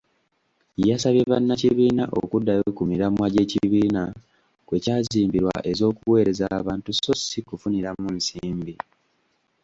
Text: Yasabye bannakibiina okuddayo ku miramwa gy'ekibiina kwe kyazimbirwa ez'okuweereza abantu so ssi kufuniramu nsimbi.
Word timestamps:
Yasabye 0.89 1.21
bannakibiina 1.31 2.03
okuddayo 2.19 2.67
ku 2.77 2.83
miramwa 2.91 3.25
gy'ekibiina 3.33 4.03
kwe 4.67 4.77
kyazimbirwa 4.83 5.55
ez'okuweereza 5.71 6.45
abantu 6.59 6.89
so 7.01 7.13
ssi 7.19 7.39
kufuniramu 7.47 8.07
nsimbi. 8.17 8.73